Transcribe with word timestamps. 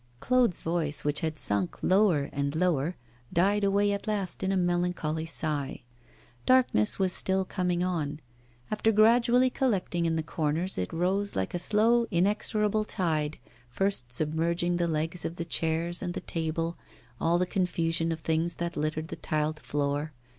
Claude's 0.19 0.61
voice, 0.61 1.05
which 1.05 1.19
had 1.19 1.37
sunk 1.37 1.83
lower 1.83 2.23
and 2.33 2.55
lower, 2.55 2.95
died 3.31 3.63
away 3.63 3.91
at 3.91 4.07
last 4.07 4.41
in 4.41 4.51
a 4.51 4.57
melancholy 4.57 5.27
sigh. 5.27 5.83
Darkness 6.47 6.97
was 6.97 7.13
still 7.13 7.45
coming 7.45 7.83
on; 7.83 8.19
after 8.71 8.91
gradually 8.91 9.51
collecting 9.51 10.07
in 10.07 10.15
the 10.15 10.23
corners, 10.23 10.75
it 10.79 10.91
rose 10.91 11.35
like 11.35 11.53
a 11.53 11.59
slow, 11.59 12.07
inexorable 12.09 12.83
tide, 12.83 13.37
first 13.69 14.11
submerging 14.11 14.77
the 14.77 14.87
legs 14.87 15.23
of 15.23 15.35
the 15.35 15.45
chairs 15.45 16.01
and 16.01 16.15
the 16.15 16.21
table, 16.21 16.79
all 17.19 17.37
the 17.37 17.45
confusion 17.45 18.11
of 18.11 18.21
things 18.21 18.55
that 18.55 18.75
littered 18.75 19.09
the 19.09 19.15
tiled 19.15 19.59
floor. 19.59 20.13